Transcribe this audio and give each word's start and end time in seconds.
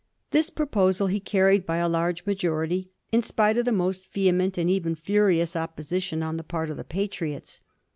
This 0.31 0.49
proposal 0.49 1.05
he 1.05 1.19
carried 1.19 1.63
by 1.63 1.77
a 1.77 1.87
large 1.87 2.25
majority, 2.25 2.89
in 3.11 3.21
spite 3.21 3.55
of 3.59 3.65
the 3.65 3.71
most 3.71 4.11
vehement 4.11 4.57
and 4.57 4.67
even 4.67 4.95
furious 4.95 5.53
oppo 5.53 5.81
sition 5.85 6.25
on 6.25 6.37
the 6.37 6.43
part 6.43 6.71
of 6.71 6.77
the 6.77 6.83
Patriots. 6.83 7.61